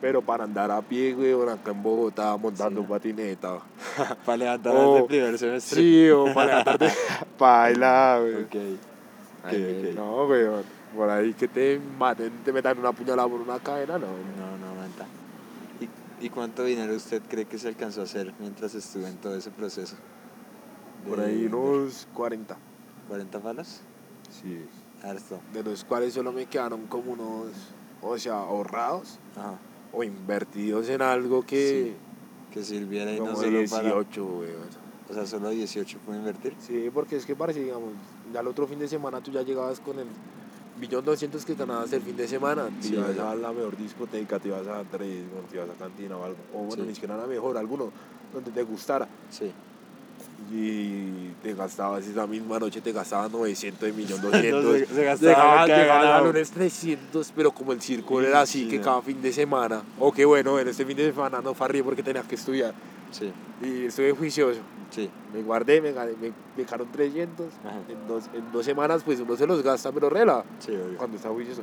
[0.00, 2.86] Pero para andar a pie, weón, acá en Bogotá, montando Sí.
[2.88, 3.60] patineta.
[4.26, 5.80] Para levantar Oh, desde primer semestre.
[5.80, 6.88] Sí, o para levantarte,
[7.38, 8.44] baila, weón.
[8.44, 8.56] Ok.
[9.44, 9.94] Ay, ok.
[9.94, 10.64] No, weón,
[10.96, 14.06] por ahí que te maten, te metan una puñalada por una cadena, no.
[14.08, 15.06] No, no aguanta.
[15.80, 19.36] ¿Y, ¿Y cuánto dinero usted cree que se alcanzó a hacer mientras estuvo en todo
[19.36, 19.94] ese proceso?
[21.08, 22.56] Por ahí unos 40.
[23.08, 23.80] ¿40 palos?
[24.30, 24.64] Sí.
[25.02, 25.40] Harto.
[25.52, 27.48] De los cuales solo me quedaron como unos,
[28.00, 29.58] o sea, ahorrados Ajá.
[29.92, 31.94] o invertidos en algo que...
[32.52, 34.52] Que sirviera y no solo 18, weón.
[34.52, 34.82] para...
[35.10, 36.54] O sea, solo 18 pudo invertir.
[36.60, 37.90] Sí, porque es que parece, digamos,
[38.32, 40.06] ya el otro fin de semana tú ya llegabas con el
[40.80, 42.68] millón doscientos que ganabas el fin de semana.
[42.80, 45.74] Te Sí, ibas a la mejor discoteca, te ibas a tres, bueno, te ibas a
[45.74, 46.36] cantina o algo.
[46.54, 46.88] O bueno, Sí.
[46.88, 47.90] ni siquiera la mejor, alguno
[48.32, 49.08] donde te gustara.
[49.30, 49.50] Sí.
[50.50, 54.96] Y te gastabas esa misma noche, te gastabas 900 de millón Entonces, 200.
[54.96, 56.26] se gastaba Llegabas, lo que había llegabas a ganado.
[56.32, 58.84] lunes 300, pero como el círculo era así, Sí, que no.
[58.84, 62.02] cada fin de semana, o que bueno, en este fin de semana no farrí porque
[62.02, 62.74] tenías que estudiar.
[63.10, 63.30] Sí,
[63.62, 64.60] Y estuve juicioso.
[64.90, 65.08] sí.
[65.32, 67.46] Me guardé, me, gané, me, me dejaron 300.
[67.64, 67.78] Ajá.
[67.88, 70.44] En dos, en dos semanas, pues uno se los gasta, pero rela,
[70.98, 71.62] cuando está juicioso.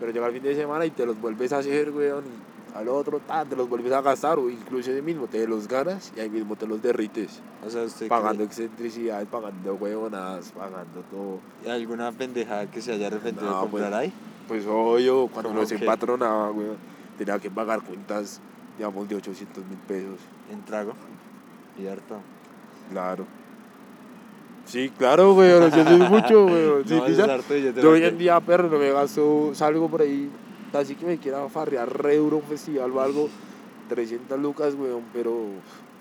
[0.00, 2.24] Pero llega el fin de semana y te los vuelves a hacer, weón.
[2.24, 5.66] y al otro, tan, te los vuelves a gastar, o incluso ese mismo, te los
[5.66, 7.40] ganas y ahí mismo te los derrites.
[7.66, 11.40] O sea, usted Pagando cree- excentricidades, pagando huevonadas, pagando todo.
[11.72, 14.12] ¿Alguna pendejada que se haya arrepentido No, de comprar pues- ahí?
[14.48, 16.76] Pues obvio, cuando ¿Cómo uno se empatronaba, weón,
[17.18, 18.40] tenía que pagar cuentas,
[18.78, 20.20] digamos, de 800 mil pesos.
[20.52, 20.92] En trago.
[21.78, 22.20] Y harto.
[22.92, 23.26] Claro.
[24.66, 26.84] Sí, claro, weón, yo soy mucho, weón.
[26.86, 30.28] Sí, No, Yo hoy en día, perro, no me gasto, salgo por ahí,
[30.78, 33.28] así que me quiera farrear re duro un festival o algo,
[33.88, 35.34] 300 lucas, weón, pero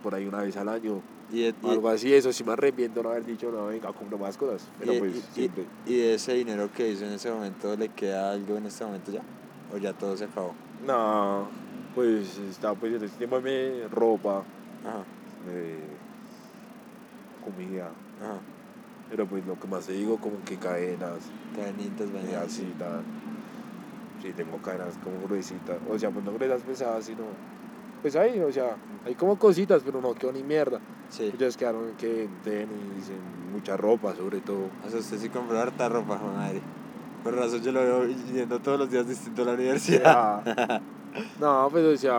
[0.03, 3.25] por ahí una vez al año, Y, algo así, eso sí me arrepiento no haber
[3.25, 5.65] dicho, no, venga, compro más cosas, pero y- pues y- siempre.
[5.87, 9.11] y de ese dinero que hizo en ese momento, ¿le queda algo en este momento
[9.11, 9.21] ya?
[9.73, 10.53] ¿O ya todo se acabó?
[10.85, 11.47] No,
[11.95, 14.43] pues está pues en este tiempo me ropa,
[14.85, 15.03] Ajá,
[15.49, 15.79] eh,
[17.43, 18.39] comida, ajá.
[19.09, 21.19] pero pues lo que más te digo, como que cadenas,
[21.55, 22.35] Cadenitas, y vainas.
[22.43, 23.01] así, tal.
[24.25, 27.25] Sí, tengo cadenas como gruesitas, o sea, pues no gruesas pesadas, sino,
[28.01, 30.79] pues ahí, o sea, hay como cositas, pero no quedó ni mierda.
[31.09, 31.29] Sí.
[31.31, 34.61] Muchas quedaron que en tenis, en mucha ropa, sobre todo.
[34.83, 36.59] O sea, usted sí compró harta ropa, madre.
[37.23, 40.81] Por razón yo lo veo yendo todos los días distinto a la universidad.
[41.39, 42.13] No, pues o sea,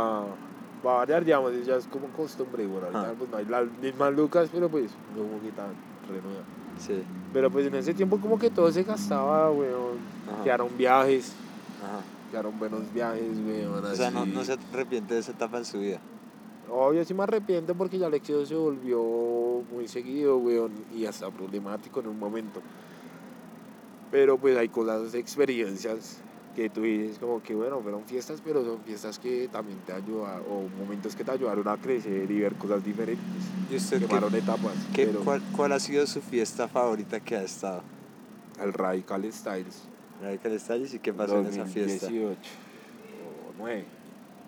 [0.87, 3.15] va a variar, digamos, ya es como costumbre, bueno, ahorita Ah.
[3.19, 5.67] pues no hay las mismas lucas, pero pues no como que tan
[6.09, 6.45] renueva.
[6.79, 7.03] Sí.
[7.33, 9.99] Pero pues en ese tiempo como que todo se gastaba, weón.
[10.33, 10.45] Ajá.
[10.45, 11.35] Quedaron viajes,
[11.83, 12.01] Ajá.
[12.31, 13.85] quedaron buenos viajes, weón.
[13.85, 14.31] O sea, no, así.
[14.33, 16.01] no se arrepiente de esa etapa en su vida.
[16.71, 19.01] Obvio sí me arrepiento porque ya el éxito se volvió
[19.73, 22.61] muy seguido, weón, y hasta problemático en un momento.
[24.11, 26.19] Pero pues hay cosas, experiencias
[26.55, 30.41] que tú dices como que bueno, fueron fiestas, pero son fiestas que también te ayudan,
[30.51, 33.25] o momentos que te ayudaron a crecer y ver cosas diferentes.
[33.71, 34.73] ¿Y usted qué, Quemaron etapas.
[34.95, 37.83] qué- pero cuál, cuál ha sido su fiesta favorita que ha estado?
[38.61, 39.83] el Radical Styles.
[40.23, 40.59] Radical
[40.93, 42.07] y qué pasó en esa fiesta.
[42.07, 43.85] 2018 o 9.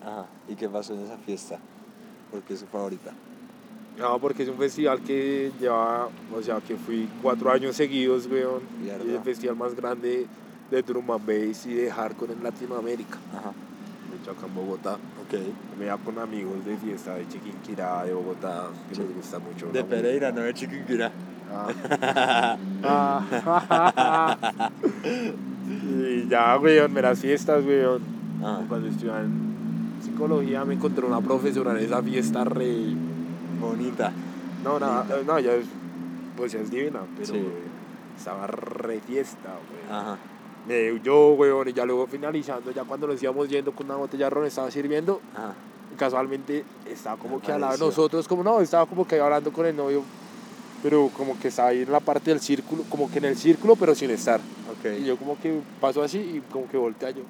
[0.03, 0.27] Ajá.
[0.49, 1.59] ¿Y qué pasó en esa fiesta?
[2.31, 3.13] Porque es su favorita.
[3.99, 8.63] No, porque es un festival que lleva, o sea, que fui cuatro años seguidos, weón.
[8.85, 10.27] Y es el festival más grande
[10.71, 13.19] de drum and bass y de hardcore en Latinoamérica.
[13.33, 13.53] Ajá.
[14.11, 14.95] De hecho, acá en Bogotá.
[14.95, 15.35] Ok.
[15.79, 19.67] Me da con amigos de fiesta de Chiquinquirá, de Bogotá, que les gusta mucho.
[19.73, 21.11] De Pereira, no de Chiquinquirá.
[21.51, 22.57] Ah.
[22.85, 24.71] Ah.
[26.09, 28.03] y ya, weón, me las fiestas, weón.
[28.43, 32.95] Ah, Cuando estudiaba en psicología me encontré una profesora en esa fiesta re...
[33.61, 34.13] bonita.
[34.65, 35.67] No, nada, no, ya es,
[36.37, 37.47] pues ya es divina, pero Sí.
[38.17, 39.51] estaba re fiesta,
[39.89, 40.01] weón.
[40.01, 40.17] Ajá.
[40.69, 44.27] Eh, yo, weón, y ya luego finalizando, ya cuando nos íbamos yendo con una botella
[44.27, 45.55] de ron, estaba sirviendo, Ajá.
[45.97, 49.65] casualmente estaba como que al lado de nosotros, como no, estaba como que hablando con
[49.67, 50.03] el novio,
[50.83, 53.77] pero como que estaba ahí en la parte del círculo, como que en el círculo,
[53.77, 54.41] pero sin estar.
[54.99, 57.23] Y yo como que pasó así y como que voltea yo.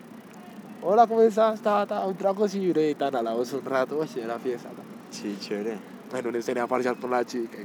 [0.82, 1.54] Hola, ¿cómo estás?
[1.54, 4.68] Estaba, estaba un trago así, y tan alados un rato, así era fiesta.
[4.68, 4.82] ¿no?
[5.10, 5.76] Sí, chévere.
[6.10, 7.58] Bueno, una escena parcial con la chica.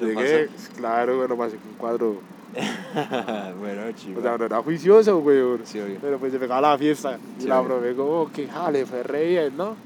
[0.00, 2.20] ¿Lo Llegué, claro, bueno, pasé con un cuadro.
[3.60, 4.22] bueno, O chico.
[4.22, 5.60] sea, no era juicioso, weón.
[5.64, 5.98] Sí, obvio.
[6.00, 7.18] Pero pues se pegaba la fiesta.
[7.40, 9.76] Y la probé como que, jale, fue re bien, ¿no?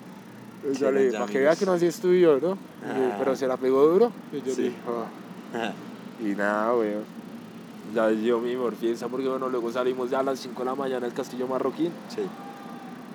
[0.62, 2.52] Pues yo le dije, para que vea que no se estudió, ¿no?
[2.84, 3.16] Ah.
[3.18, 4.12] Pero se la pegó duro.
[4.32, 4.62] Y yo Sí.
[4.62, 4.76] le dije,
[5.54, 5.72] "Ah".
[6.20, 7.02] Y nada, weón.
[7.94, 10.74] Ya yo mi mejor fiesta porque, bueno, luego salimos ya a las 5 de la
[10.76, 11.90] mañana al Castillo Marroquín.
[12.08, 12.22] Sí.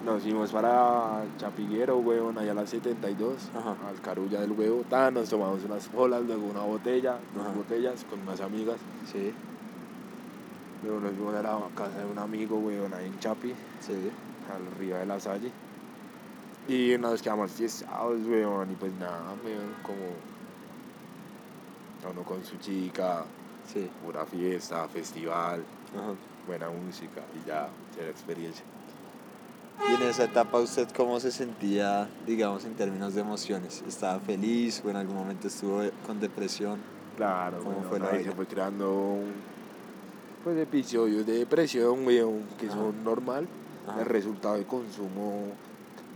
[0.06, 3.76] Nos fuimos para Chapiguero, weón, allá a las 72, Ajá.
[3.90, 4.84] al Carulla del Huevo.
[4.90, 7.54] Tan, nos tomamos unas bolas, luego una botella, dos Ajá.
[7.56, 8.78] botellas con unas amigas.
[9.12, 9.32] Sí.
[10.84, 13.94] Luego nos fuimos a la casa de un amigo, weón, ahí en Chapi, Sí.
[14.54, 15.50] al río de la Salle.
[16.68, 19.98] Y nos quedamos fiestados, weón, y pues nada, weón, como
[22.12, 23.24] uno con su chica,
[23.66, 23.90] Sí.
[24.06, 25.62] pura fiesta, festival,
[25.94, 26.14] Ajá.
[26.46, 28.64] buena música y ya, chévere experiencia.
[29.90, 33.84] Y en esa etapa, ¿usted cómo se sentía, digamos, en términos de emociones?
[33.88, 36.80] ¿Estaba feliz o en algún momento estuvo con depresión?
[37.16, 39.34] Claro, ¿Cómo weón, fue la ahí se fue creando un,
[40.44, 42.76] pues, episodios de depresión, weón, que Ajá.
[42.76, 43.48] son normal,
[43.88, 44.00] Ajá.
[44.02, 45.44] el resultado de consumo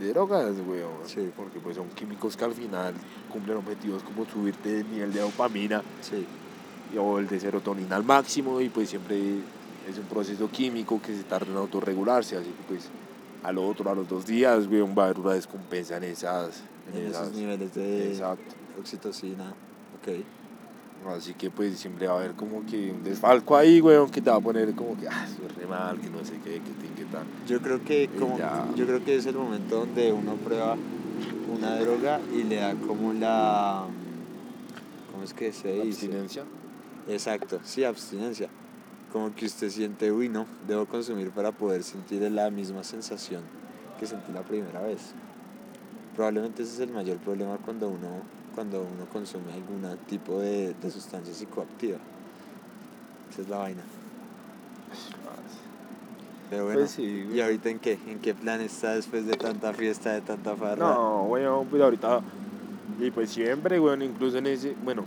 [0.02, 0.92] de drogas, weón.
[1.06, 1.32] Sí.
[1.36, 2.94] Porque pues son químicos que al final
[3.32, 6.26] cumplen objetivos como subirte el nivel de dopamina Sí.
[6.98, 9.18] o el de serotonina al máximo y pues siempre
[9.90, 12.90] es un proceso químico que se tarda en autorregularse, así que pues
[13.44, 16.62] al otro, a los dos días, weón, va a haber una descompensa en esas...
[16.94, 18.54] En esos esas- niveles de Exacto.
[18.80, 19.50] oxitocina.
[20.02, 20.24] Ok.
[21.10, 24.30] Así que pues siempre va a haber como que un desfalco ahí, weón, que te
[24.30, 26.94] va a poner como que, ah, es re mal, que no sé qué, que tin,
[26.96, 27.26] que tal.
[27.48, 28.68] Yo creo que como ya.
[28.76, 30.78] yo creo que es el momento donde uno prueba
[31.52, 33.86] una droga y le da como la
[35.12, 36.06] ¿cómo es que se dice?
[36.06, 36.44] Abstinencia.
[37.08, 38.50] Exacto, sí, abstinencia.
[39.12, 43.42] Como que usted siente, uy, no, debo consumir para poder sentir la misma sensación
[44.00, 45.14] que sentí la primera vez.
[46.16, 48.22] Probablemente ese es el mayor problema cuando uno,
[48.56, 51.98] cuando uno consume algún tipo de, de sustancia psicoactiva.
[53.32, 53.82] Esa es la vaina.
[56.50, 57.98] Pero bueno, Pues sí, ¿y ahorita en qué?
[58.08, 60.96] ¿En qué plan está después de tanta fiesta, de tanta farra?
[60.96, 62.22] No, weón, pues ahorita,
[63.00, 65.06] y pues siempre, weón, incluso en ese, bueno,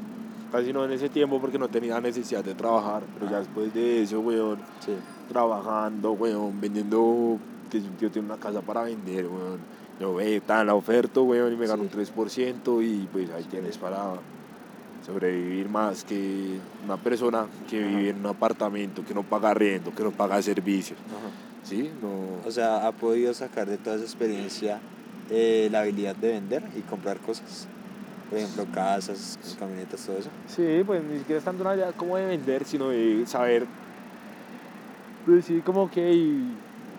[0.50, 4.02] casi no en ese tiempo porque no tenía necesidad de trabajar, pero ya después de
[4.02, 4.94] eso, weón, Sí.
[5.28, 7.38] trabajando, weón, vendiendo,
[7.70, 9.58] que tío tiene una casa para vender, weón.
[10.00, 11.88] Yo ve, está la oferta, weón, y me gano Sí.
[11.92, 14.14] un 3% y pues ahí tienes para
[15.06, 17.88] sobrevivir más que una persona que Ajá.
[17.96, 21.30] vive en un apartamento, que no paga arriendo, que no paga servicios, Ajá.
[21.62, 21.90] ¿sí?
[22.02, 22.46] No...
[22.48, 24.80] O sea, ha podido sacar de toda esa experiencia
[25.30, 27.68] eh, la habilidad de vender y comprar cosas.
[28.30, 30.30] Por ejemplo, casas, camionetas, todo eso.
[30.48, 33.66] Sí, pues ni siquiera es tanto una idea como de vender, sino de saber,
[35.26, 36.40] decir como que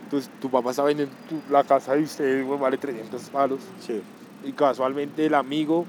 [0.09, 3.59] pues, tu papá está vendiendo tu- la casa de ustedes, weón, vale 300 palos.
[3.79, 4.01] Sí.
[4.43, 5.85] Y casualmente el amigo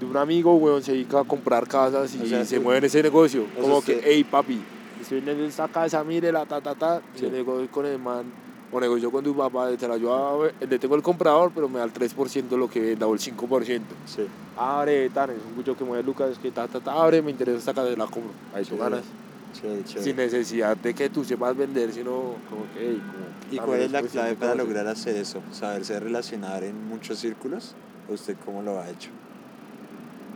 [0.00, 2.84] de un amigo, weón, se dedica a comprar casas y O sea, se mueve en
[2.84, 3.44] ese negocio.
[3.60, 4.60] Como usted- que, hey, papi,
[5.00, 7.00] estoy vendiendo esta casa, mire la ta, ta, ta.
[7.14, 7.22] Sí.
[7.22, 8.24] yo negocio con el man,
[8.72, 11.84] o negocio con tu papá, te la ayuda, le tengo el comprador, pero me da
[11.84, 13.94] el 3% lo que venda o el 5%.
[14.06, 14.26] Sí.
[14.58, 17.58] Abre, tan, es un cucho que mueve Lucas, que ta, ta, ta, abre, me interesa
[17.58, 18.32] esta casa, la compro.
[18.54, 19.02] Ahí tú ganas.
[19.60, 20.04] Chévere, chévere.
[20.04, 23.54] Sin necesidad de que tú sepas vender, sino como que, hey, como...
[23.54, 24.68] ¿Y cuál es la cuestión clave para conocer.
[24.68, 25.42] lograr hacer eso?
[25.52, 27.74] ¿Saberse relacionar en muchos círculos?
[28.08, 29.10] ¿O usted cómo lo ha hecho?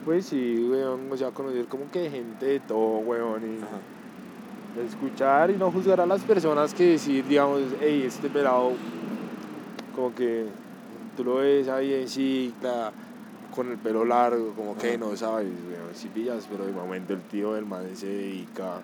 [0.05, 3.59] Pues sí, weón, o sea, conocer como que gente de todo, weón, y...
[3.59, 3.81] Ajá.
[4.87, 8.73] escuchar y no juzgar a las personas que decir, digamos, hey, este pelado,
[9.95, 10.47] como que
[11.17, 12.93] tú lo ves ahí en cicla,
[13.55, 17.21] con el pelo largo, como que no sabes, weón, si pillas, pero de momento el
[17.23, 18.81] tío del man se dedica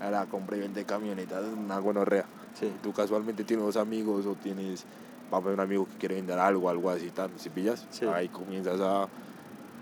[0.00, 2.24] la compra y venta de camionetas, es una gonorrea.
[2.58, 2.70] Sí.
[2.82, 4.84] Tú casualmente tienes dos amigos o tienes,
[5.30, 8.04] haber un amigo que quiere vender algo, algo así, tal, si pillas, Sí.
[8.06, 9.08] ahí comienzas a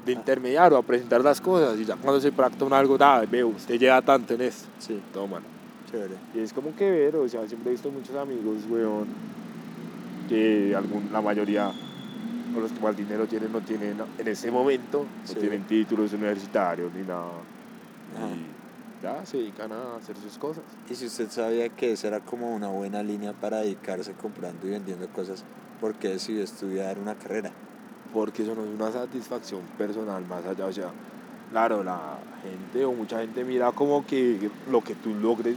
[0.05, 3.76] de intermediario a presentar las cosas y ya cuando se practica algo, da, veo, usted
[3.79, 5.00] lleva tanto en esto, Sí.
[5.12, 5.40] toma.
[5.90, 6.14] Chévere.
[6.35, 9.07] Y es como que ver, o sea, siempre he visto muchos amigos, weón,
[10.29, 11.70] que algún, la mayoría,
[12.57, 16.92] o los que más dinero tienen, no tienen, en ese momento, no tienen títulos universitarios
[16.94, 17.31] ni nada.
[18.16, 18.56] Y
[19.02, 20.62] ya se dedican a hacer sus cosas.
[20.90, 24.70] Y si usted sabía que esa era como una buena línea para dedicarse comprando y
[24.70, 25.44] vendiendo cosas,
[25.80, 27.50] ¿por qué decidió estudiar una carrera?
[28.12, 30.90] Porque eso no es una satisfacción personal más allá, o sea,
[31.50, 35.56] claro, la gente o mucha gente mira como que lo que tú logres,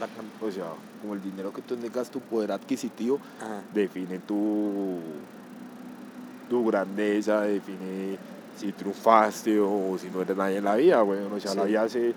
[0.00, 0.08] la
[0.46, 0.64] o sea,
[1.00, 3.62] como el dinero que tú tengas, tu poder adquisitivo, Ajá.
[3.72, 4.98] define tu,
[6.50, 8.16] tu grandeza, define
[8.56, 11.20] si triunfaste o si no eres nadie en la vida, güey.
[11.20, 11.68] O sea, la Sí.
[11.68, 12.14] vida se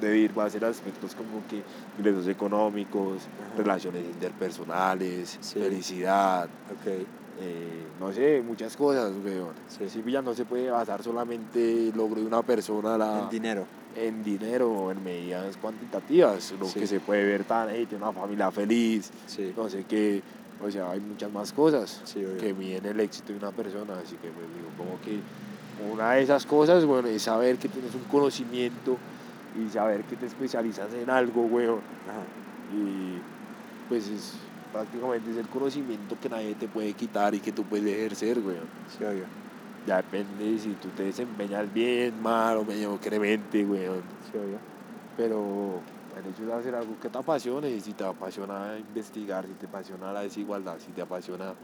[0.00, 1.62] debe ir va a ser aspectos como que
[1.98, 3.56] ingresos económicos, Ajá.
[3.58, 5.58] relaciones interpersonales, Sí.
[5.60, 6.48] felicidad,
[7.40, 9.34] eh, no sé, muchas cosas, güey.
[9.68, 9.88] Sí.
[9.88, 13.64] Si ya no se puede basar solamente el logro de una persona la, El dinero.
[13.96, 16.80] en dinero o en medidas cuantitativas, lo Sí.
[16.80, 19.52] que se puede ver tan, hey, tiene una familia feliz, Sí.
[19.56, 20.22] no sé qué,
[20.64, 24.16] o sea, hay muchas más cosas Sí, que miden el éxito de una persona, así
[24.16, 25.20] que pues digo, como que
[25.92, 28.96] una de esas cosas, bueno, es saber que tienes un conocimiento
[29.58, 31.80] y saber que te especializas en algo, weón,
[32.72, 33.18] y
[33.88, 34.34] pues es
[34.72, 38.66] prácticamente es el conocimiento que nadie te puede quitar y que tú puedes ejercer, weón.
[38.96, 39.24] Sí, obvio.
[39.86, 44.02] Ya depende si tú te desempeñas bien, mal o mediocremente, weón.
[44.30, 44.58] Sí, obvio.
[45.16, 45.80] Pero
[46.18, 49.66] el hecho de hacer algo que te apasione, y si te apasiona investigar, si te
[49.66, 51.54] apasiona la desigualdad, si te apasiona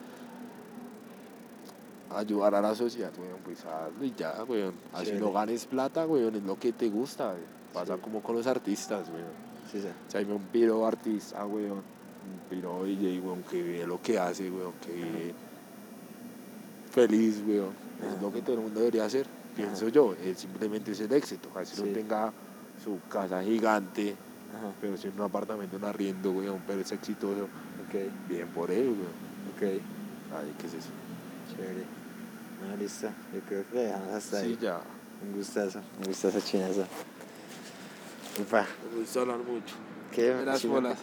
[2.17, 4.75] ayudar a la sociedad, weón, pues hazlo y ya, weón.
[4.93, 5.25] Así Chévere.
[5.25, 7.64] no ganes plata, weón, es lo que te gusta, weón.
[7.75, 8.01] Pasa Sí.
[8.03, 9.45] como con los artistas, weón.
[9.71, 9.89] Sí, sí.
[9.89, 14.19] O sea, hay un piro artista, weón, un piro DJ, weón, que ve lo que
[14.19, 15.35] hace, weón, que vive
[16.93, 17.71] feliz, weón.
[18.15, 20.15] Es lo que todo el mundo debería hacer, pienso yo.
[20.23, 21.49] Él simplemente es el éxito.
[21.57, 21.83] Así Sí.
[21.83, 22.33] no tenga
[22.83, 24.15] su casa gigante,
[24.57, 24.73] Ajá.
[24.81, 27.49] pero si en un apartamento, un arriendo, weón, pero es exitoso,
[28.29, 29.25] bien por él, weón.
[29.57, 29.63] Ok.
[30.37, 30.89] Ay, ¿qué es eso?
[31.51, 31.85] Chévere.
[32.69, 33.09] No, listo.
[33.33, 34.59] Yo creo que dejamos hasta Sí, ahí.
[34.61, 34.81] ya.
[35.23, 35.81] Un gustazo.
[36.01, 36.85] Un gustazo chinazo.
[38.41, 38.67] Upa.
[38.93, 39.75] Me gusta hablar mucho.
[40.13, 40.35] ¿Qué?
[40.45, 40.75] Las chino?
[40.75, 40.99] bolas.